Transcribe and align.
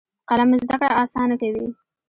قلم 0.29 0.49
زده 0.61 0.75
کړه 0.81 0.89
اسانه 1.03 1.35
کوي. 1.41 1.67